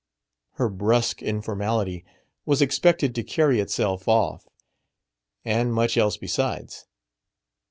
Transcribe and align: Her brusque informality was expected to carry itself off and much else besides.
Her 0.53 0.67
brusque 0.67 1.21
informality 1.21 2.03
was 2.43 2.59
expected 2.59 3.13
to 3.13 3.23
carry 3.23 3.59
itself 3.59 4.07
off 4.07 4.47
and 5.45 5.71
much 5.71 5.95
else 5.95 6.17
besides. 6.17 6.87